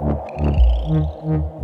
Música 0.00 1.59